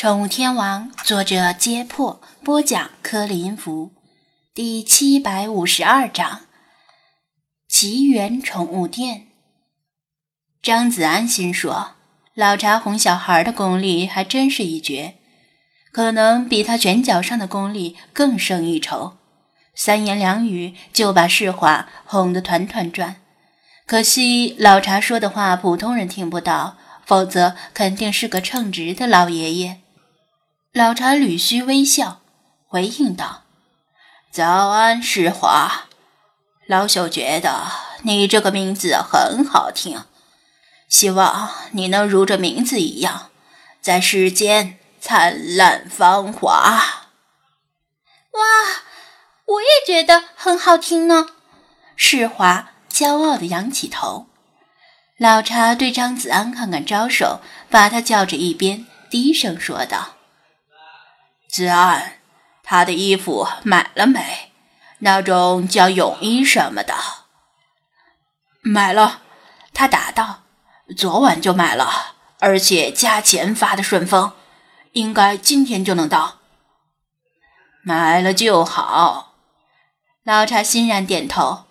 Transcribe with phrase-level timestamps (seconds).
[0.00, 3.92] 宠物天王，作者：揭破，播讲：柯林福，
[4.54, 6.46] 第七百五十二章：
[7.68, 9.26] 奇缘宠物店。
[10.62, 11.96] 张子安心说
[12.34, 15.16] ：“老茶哄小孩的功力还真是一绝，
[15.92, 19.18] 可能比他拳脚上的功力更胜一筹。
[19.74, 23.16] 三言两语就把世华哄得团团转。
[23.84, 29.80] 可惜老茶说的话普通人听不到，否则肯定是个称职的老爷爷。”
[30.72, 32.20] 老茶捋须微笑，
[32.68, 33.42] 回应道
[34.30, 35.86] ：“早安，世华。
[36.68, 37.66] 老朽觉得
[38.02, 40.04] 你这个名字很好听，
[40.88, 43.30] 希望你能如这名字一样，
[43.80, 47.08] 在世间灿烂芳华。”
[48.30, 48.40] 哇，
[49.46, 51.30] 我也觉得很好听呢。
[51.96, 54.28] 世华骄傲地仰起头。
[55.18, 60.14] 老茶对张子安看看招手，把他叫着一边，低声说道。
[61.50, 62.12] 子安，
[62.62, 64.52] 他的衣服买了没？
[65.00, 66.94] 那种叫泳衣什么的。
[68.62, 69.22] 买了，
[69.74, 70.42] 他答道
[70.96, 74.32] ：“昨晚就买了，而且加钱发的顺丰，
[74.92, 76.38] 应该今天就能到。”
[77.82, 79.34] 买了就好。
[80.22, 81.64] 老茶欣然点头。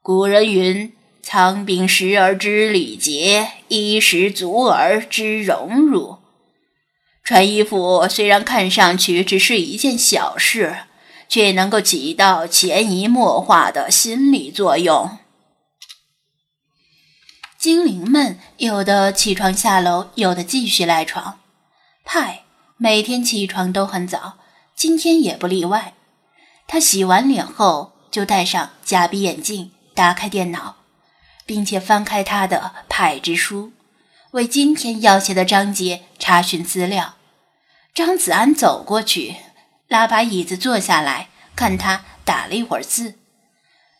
[0.00, 6.19] 古人云：“仓廪实而知礼节，衣食足而知荣辱。”
[7.30, 10.78] 穿衣服虽然看上去只是一件小事，
[11.28, 15.16] 却能够起到潜移默化的心理作用。
[17.56, 21.38] 精灵们有的起床下楼，有的继续赖床。
[22.04, 22.42] 派
[22.76, 24.38] 每天起床都很早，
[24.74, 25.94] 今天也不例外。
[26.66, 30.78] 他洗完脸后就戴上假鼻眼镜，打开电脑，
[31.46, 33.70] 并且翻开他的派之书，
[34.32, 37.14] 为今天要写的章节查询资料。
[37.92, 39.36] 张子安走过去，
[39.88, 43.18] 拉把椅子坐下来，看他打了一会儿字。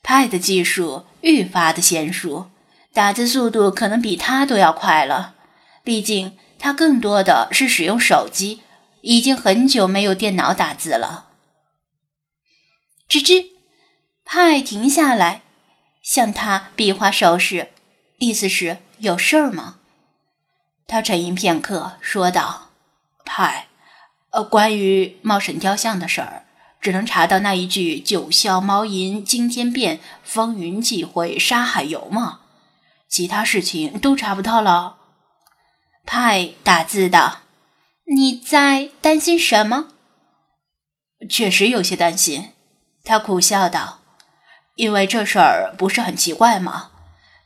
[0.02, 2.50] 派的技术愈发的娴熟，
[2.92, 5.34] 打字速度可能比他都要快了。
[5.82, 8.62] 毕竟他更多的是使用手机，
[9.02, 11.28] 已经很久没有电脑打字了。
[13.08, 13.46] 吱吱，
[14.24, 15.42] 派停下来，
[16.00, 17.70] 向他比划手势，
[18.18, 19.78] 意思是有事儿吗？
[20.86, 22.70] 他沉吟片刻，说道
[23.24, 23.66] ：“派。”
[24.32, 26.44] 呃，关于猫神雕像的事儿，
[26.80, 32.40] 只能查到那一句“九霄猫吟惊天变，风云际会沙海游”嘛，
[33.08, 34.96] 其他事情都查不到了。
[36.06, 37.40] 派打字道
[38.16, 39.88] ：“你在担心什么？”
[41.28, 42.50] 确实有些担心。
[43.02, 43.98] 他苦笑道
[44.76, 46.92] ：“因为这事儿不是很奇怪吗？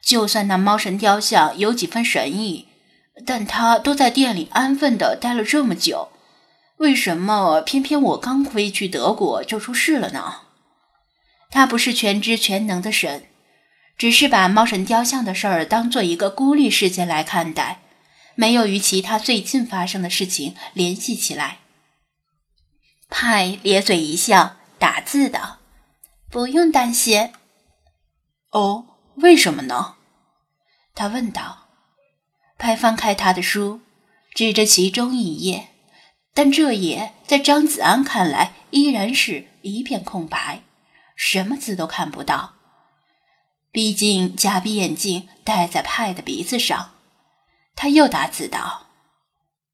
[0.03, 2.69] 就算那猫神雕像有几分神意，
[3.25, 6.11] 但他都在店里安分的待了这么久。”
[6.79, 10.43] 为什么偏偏我刚飞去德国就出事了呢？
[11.51, 13.29] 他不是全知全能的神，
[13.97, 17.83] 只是把猫神雕像的事儿当做一个孤立事件来看待，
[18.35, 21.59] 没有与其他最近发生的事情联系起来。
[23.09, 25.59] 派咧嘴一笑，打字道
[26.29, 27.31] ：“不用担心。”
[28.51, 28.87] 哦，
[29.17, 29.95] 为什么呢？
[30.95, 31.69] 他问道。
[32.57, 33.81] 派翻开他的书，
[34.33, 35.69] 指着其中一页。
[36.35, 40.63] 但这也在张子安看来依然是一片空白，
[41.15, 42.55] 什么字都看不到。
[43.71, 46.91] 毕竟假鼻眼镜戴在派的鼻子上。
[47.77, 48.87] 他又打字道：“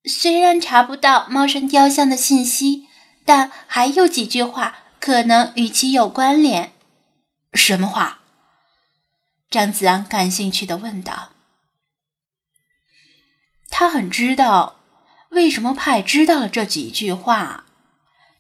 [0.05, 2.89] 虽然查不到猫神雕像的信息，
[3.25, 6.73] 但还有几句话可能与其有关联。”
[7.53, 8.21] 什么话？
[9.51, 11.33] 张子安感兴趣的问道。
[13.69, 14.80] 他很知道。
[15.31, 17.65] 为什么派知道了这几句话，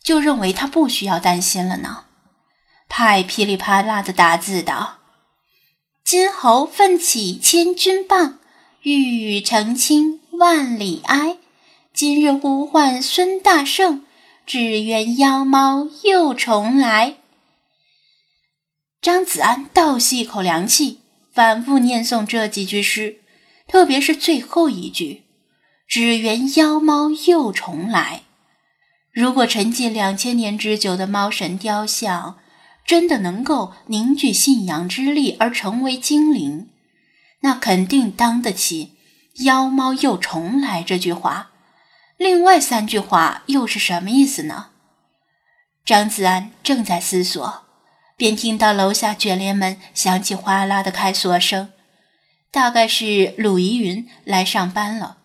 [0.02, 2.04] 就认为他不需要担心了呢？
[2.88, 4.98] 派噼里啪啦的打字道
[6.04, 8.40] ：“金猴奋起千钧棒，
[8.82, 11.38] 玉宇澄清万里哀。
[11.94, 14.04] 今日呼唤孙大圣，
[14.44, 17.18] 只缘妖猫又重来。”
[19.00, 21.00] 张子安倒吸一口凉气，
[21.32, 23.20] 反复念诵这几句诗，
[23.68, 25.22] 特别是最后一句。
[25.90, 28.22] 只缘妖猫又重来。
[29.10, 32.38] 如果沉寂两千年之久的猫神雕像
[32.86, 36.68] 真的能够凝聚信仰之力而成为精灵，
[37.40, 38.92] 那肯定当得起
[39.42, 41.50] “妖猫又重来”这句话。
[42.16, 44.68] 另外三句话又是什么意思呢？
[45.84, 47.64] 张子安正在思索，
[48.16, 51.72] 便听到楼下卷帘门响起哗啦的开锁声，
[52.52, 55.16] 大概是鲁依云来上班了。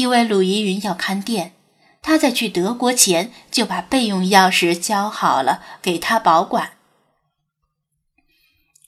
[0.00, 1.52] 因为鲁依云要看店，
[2.00, 6.78] 他在去德国前就把备用钥匙交好了，给他保管。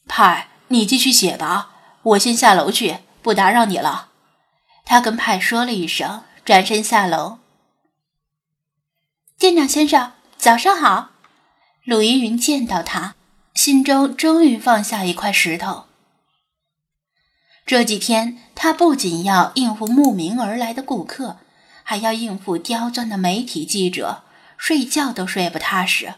[0.08, 4.08] 派，你继续写吧，我先下楼去，不打扰你了。
[4.86, 7.40] 他跟派说了一声，转身下楼。
[9.38, 11.10] 店长先生，早上好。
[11.84, 13.16] 鲁依云见到他，
[13.52, 15.84] 心中终于放下一块石头。
[17.66, 21.38] 这几天，他不仅要应付慕名而来的顾客，
[21.82, 24.22] 还要应付刁钻的媒体记者，
[24.56, 26.14] 睡觉都睡不踏实。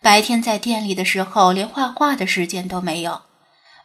[0.00, 3.22] 白天在店里的时候，连画画的时间都没有。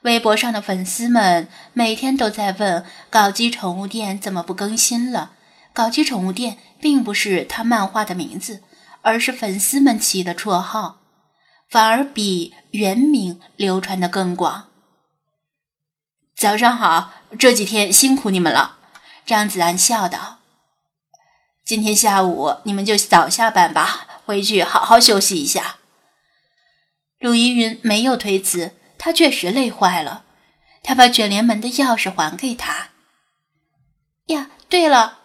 [0.02, 5.32] 微博上的粉丝们每天都在问：搞基宠物店怎么不更新了？
[5.74, 8.64] 搞基宠物店并不是他漫画的名字。
[9.04, 10.98] 而是粉丝们起的绰号，
[11.70, 14.66] 反而比原名流传的更广。
[16.38, 18.78] 早上好，这几天辛苦你们了。
[19.26, 20.38] 张子安笑道
[21.66, 25.78] ：“今天下午你们就早下班吧，回去好好休息一下。”
[27.18, 30.26] 陆依云没有推辞，他确实累坏了。
[30.84, 32.90] 他把卷帘门的钥匙还给他。
[34.28, 35.18] 呀，对了，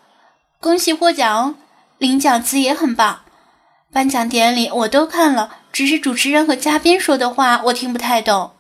[0.61, 1.55] 恭喜获奖哦！
[1.99, 3.23] 领奖词也很棒。
[3.93, 8.55] 颁奖典礼我都看了，只是主持人和嘉宾说的话我听不太懂。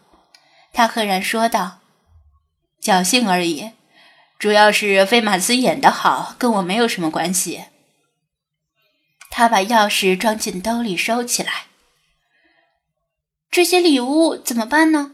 [0.74, 1.78] 他赫然说道
[2.82, 3.70] ：“侥幸而已，
[4.38, 7.64] 主要是菲马斯演得好，跟我没有什么关系。”
[9.30, 11.66] 他把钥匙装进兜里收起来。
[13.50, 15.12] 这些礼物怎么办呢？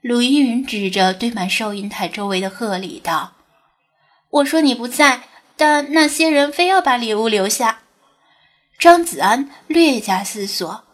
[0.00, 3.34] 鲁依云指着堆满收银台周围的贺礼道
[4.30, 5.22] ：“我说你不在，
[5.56, 7.82] 但那些人非要把礼物留下。”
[8.78, 10.84] 张子安略加思索，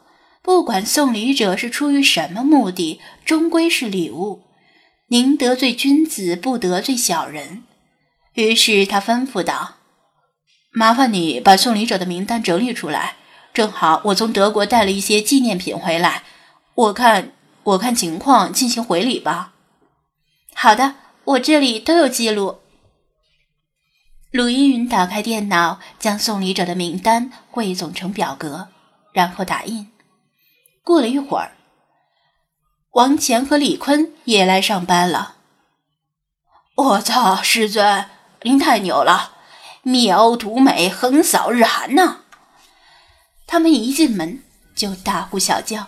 [0.41, 4.43] 不管送礼者是出于什么目的，终归是礼物。
[5.13, 7.65] 宁得罪君子，不得罪小人。
[8.33, 9.75] 于是他吩咐道
[10.73, 13.17] ：“麻烦你把送礼者的名单整理出来。
[13.53, 16.23] 正好我从德国带了一些纪念品回来，
[16.75, 17.33] 我看
[17.63, 19.53] 我看情况进行回礼吧。
[20.57, 20.95] ”“好的，
[21.25, 22.61] 我这里都有记录。”
[24.33, 28.69] 鲁依云打开电脑，将送礼者的名单汇总成表格，
[29.13, 29.93] 然后打印。
[30.83, 31.53] 过了一会儿，
[32.93, 35.37] 王乾和李坤也来上班了。
[36.75, 38.07] 我操，师尊，
[38.43, 39.33] 您太牛了，
[39.83, 42.19] 灭欧屠美，横扫日韩呐！
[43.47, 44.43] 他们一进门
[44.75, 45.87] 就大呼小叫，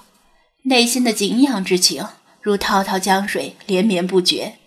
[0.62, 2.06] 内心的敬仰之情
[2.40, 4.58] 如滔滔江水，连绵不绝。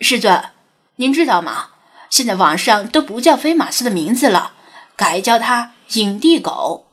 [0.00, 0.50] 师尊，
[0.96, 1.70] 您知道吗？
[2.10, 4.52] 现在网上都不叫飞马斯的名字了，
[4.96, 6.88] 改叫他影帝狗。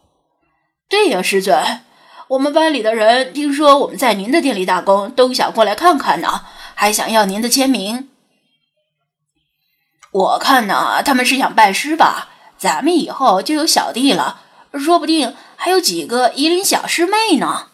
[0.87, 1.81] 对呀，师尊，
[2.30, 8.10] 我们班里的人听说我们在您的店里打工，都想过来看看呢，还想要您的签名。
[10.12, 14.42] 我看呢，他们是想拜师吧，咱们以后就有小弟了，
[14.74, 17.68] 说不定还有几个夷陵小师妹呢。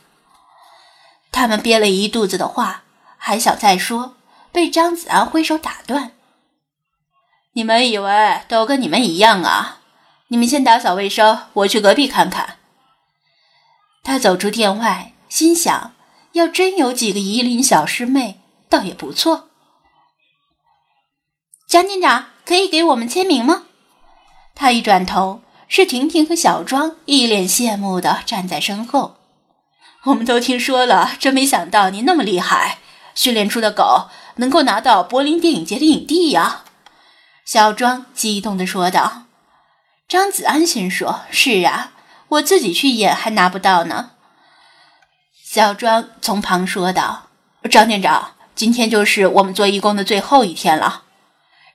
[1.32, 2.84] 他们憋了一肚子的话，
[3.18, 4.16] 还想再说，
[4.52, 6.12] 被张子安挥手打断。
[7.54, 9.78] 你们以为都跟你们一样啊？
[10.28, 12.58] 你们先打扫卫生，我去隔壁看看。
[14.04, 15.94] 他走出店外，心想：
[16.34, 19.50] 要真有几个夷陵小师妹，倒也不错。
[21.68, 23.64] 张店长，可以给我们签名吗？
[24.56, 29.18] 他一转头，是婷婷和小庄，一脸羡慕的站在身后。
[30.06, 32.80] 我们都听说了，真没想到你那么厉害，
[33.14, 36.64] 训练出的狗能够拿到柏林电影节的影帝呀！
[37.46, 39.24] 小庄激动地说道
[40.10, 41.92] ：“张子安心说：‘是啊，
[42.32, 44.12] 我自己去演还拿不到呢。’”
[45.44, 47.30] 小庄从旁说道
[47.70, 51.04] ：“张店长，今天就是我们做义工的最后一天了。”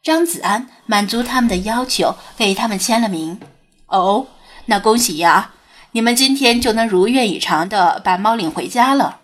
[0.02, 3.40] 张子安满足他们的要求，给他们签了名。
[3.86, 4.28] 哦，
[4.66, 5.52] 那恭喜呀！
[5.92, 9.20] 你们今天就能如愿以偿的把猫领回家了。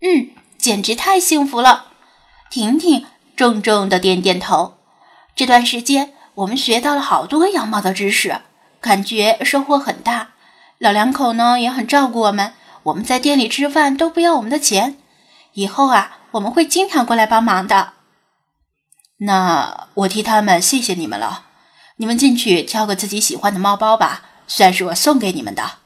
[0.00, 1.86] 嗯，简直太幸福了！
[2.50, 4.78] 婷婷重重的点点头。
[5.34, 8.40] 这段时间，我们学到了好多养猫的知识，
[8.84, 10.32] 感觉收获很大。
[10.76, 14.98] 老两口呢也很照顾我们，我们在店里吃饭都不要我们的钱。
[15.54, 17.94] 以后啊，我们会经常过来帮忙的。
[19.20, 21.46] 那我替他们谢谢你们了。
[21.96, 25.78] 你们进去挑个自己喜欢的猫包吧，算是我送给你们的。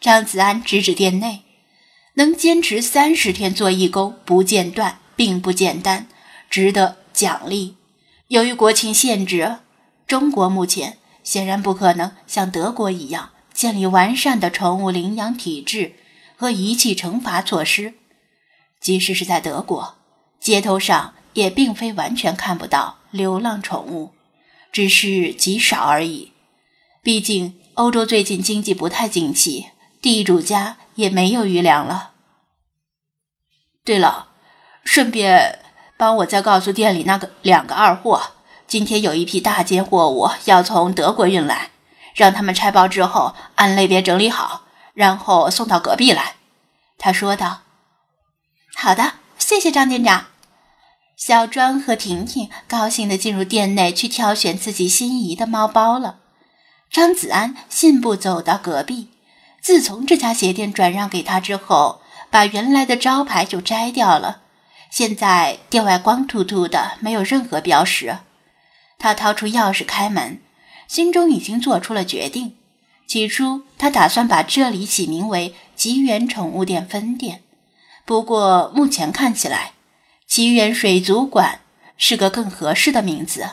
[0.00, 1.42] 张子安指指店内，
[2.14, 6.06] 能坚持三十天做义工不间断，并不简单，
[6.48, 7.76] 值得奖励。
[8.28, 9.56] 由于国情限制，
[10.06, 15.94] 中国目前显然不可能像德国一样建立完善的宠物领养体制
[16.36, 17.94] 和遗弃惩罚措施。
[18.80, 19.96] 即使是在德国，
[20.38, 24.12] 街头上也并非完全看不到流浪宠物，
[24.70, 26.32] 只是极少而已。
[27.02, 29.66] 毕竟欧洲最近经济不太景气，
[30.02, 32.12] 地主家也没有余粮了。
[33.84, 34.28] 对了，
[34.84, 35.60] 顺便
[35.96, 38.33] 帮我再告诉店里那个两个二货，
[38.66, 41.70] 今天有一批大件货物要从德国运来，
[42.14, 44.62] 让他们拆包之后按类别整理好，
[44.94, 46.34] 然后送到隔壁来。
[46.98, 47.60] 他说道
[48.74, 50.26] ：“好的，谢谢张店长。”
[51.16, 56.16] 小庄和婷婷高兴地进入店内去挑选自己心仪的猫包了。
[56.90, 59.10] 张子安信步走到隔壁，
[59.60, 64.40] 自从这家鞋店转让给他之后，把原来的招牌就摘掉了。
[64.90, 68.18] 现在店外光秃秃的，没有任何标识。
[68.98, 70.40] 他掏出钥匙开门，
[70.88, 72.56] 心中已经做出了决定。
[73.06, 77.42] 起初，他打算把这里起名为“吉源宠物店分店”，
[78.06, 79.72] 不过目前看起来。
[80.26, 81.60] 吉原水族馆
[81.96, 83.46] 是个更合适的名字。